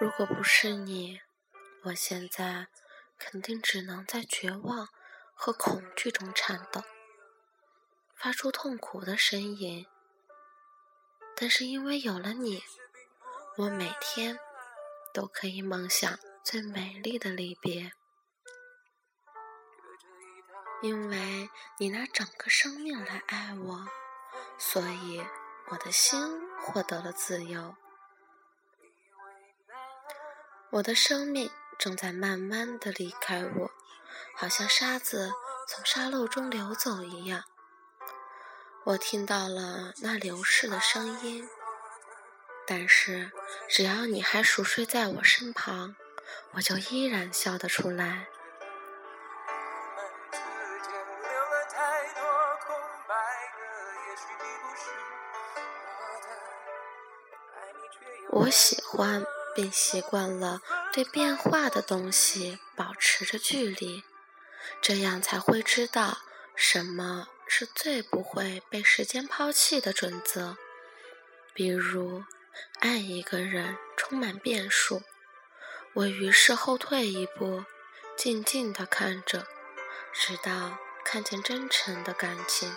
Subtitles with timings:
[0.00, 1.20] 如果不是你，
[1.82, 2.68] 我现在
[3.18, 4.88] 肯定只能在绝望
[5.34, 6.82] 和恐惧中颤抖，
[8.14, 9.86] 发出痛苦的呻吟。
[11.34, 12.62] 但是因为有了你，
[13.56, 14.38] 我每天
[15.12, 17.92] 都可以梦想最美丽的离别。
[20.80, 23.86] 因为你拿整个生命来爱我，
[24.58, 25.24] 所以
[25.70, 27.76] 我的心获得了自由。
[30.70, 33.70] 我的生命正在慢慢的离开我，
[34.36, 35.32] 好像沙子
[35.66, 37.44] 从沙漏中流走一样。
[38.84, 41.48] 我听到了那流逝的声音，
[42.66, 43.32] 但是
[43.66, 45.96] 只要你还熟睡在我身旁，
[46.52, 48.28] 我就依然笑得出来。
[58.30, 59.24] 我喜欢
[59.58, 60.60] 并习惯了
[60.92, 64.04] 对变化的东西保持着距离，
[64.80, 66.18] 这样才会知道
[66.54, 70.56] 什么是最不会被时间抛弃的准则。
[71.52, 72.22] 比如，
[72.78, 75.02] 爱一个人充满变数，
[75.92, 77.64] 我于是后退一步，
[78.16, 79.44] 静静地看着，
[80.12, 82.72] 直到看见真诚的感情。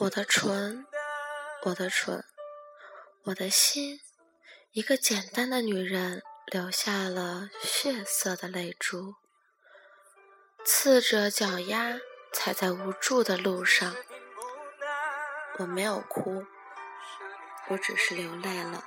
[0.00, 0.86] 我的唇，
[1.62, 2.24] 我的唇，
[3.24, 4.00] 我的心，
[4.72, 9.14] 一个简单的女人流下了血色的泪珠，
[10.64, 11.98] 刺着脚丫
[12.32, 13.96] 踩在无助的路上。
[15.58, 16.44] 我没有哭，
[17.68, 18.84] 我只是流泪了。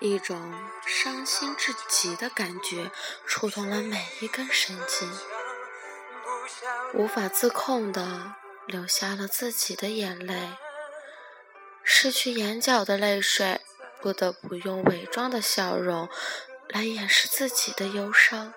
[0.00, 0.52] 一种
[0.86, 2.90] 伤心至极的感觉
[3.26, 5.10] 触动了每一根神经，
[6.94, 8.36] 无法自控的。
[8.66, 10.56] 流下了自己的眼泪，
[11.84, 13.60] 失去眼角的泪水，
[14.00, 16.08] 不得不用伪装的笑容
[16.68, 18.52] 来掩饰自己的忧伤。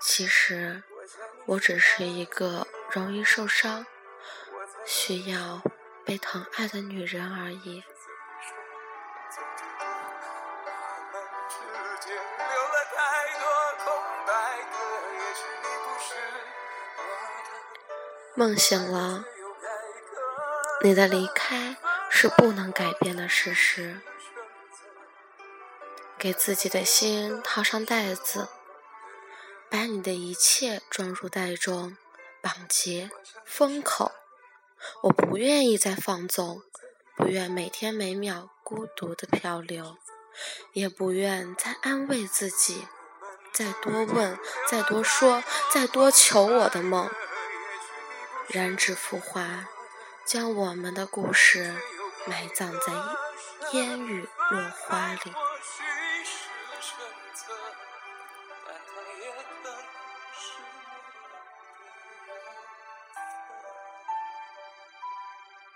[0.00, 0.82] 其实，
[1.44, 3.86] 我只是一个容易受伤、
[4.86, 5.62] 需要
[6.04, 7.84] 被疼爱的女人而已。
[18.38, 19.24] 梦醒了，
[20.82, 21.78] 你的离开
[22.10, 24.02] 是不能改变的事实。
[26.18, 28.48] 给自己的心套上袋子，
[29.70, 31.96] 把你的一切装入袋中，
[32.42, 33.10] 绑结
[33.46, 34.12] 封口。
[35.04, 36.62] 我不愿意再放纵，
[37.16, 39.96] 不愿每天每秒孤独的漂流，
[40.74, 42.86] 也不愿再安慰自己，
[43.50, 44.38] 再多问，
[44.70, 45.42] 再多说，
[45.72, 47.10] 再多求我的梦。
[48.48, 49.66] 染指浮华
[50.24, 51.74] 将我们的故事
[52.26, 52.92] 埋葬在
[53.72, 55.32] 烟雨落花里。